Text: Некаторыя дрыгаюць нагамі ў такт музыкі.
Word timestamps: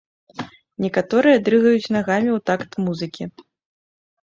Некаторыя 0.85 1.43
дрыгаюць 1.51 1.91
нагамі 1.97 2.31
ў 2.37 2.39
такт 2.51 2.71
музыкі. 2.89 3.23